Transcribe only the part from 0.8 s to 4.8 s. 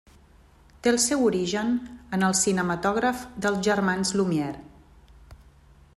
Té el seu origen en el cinematògraf dels germans Lumière.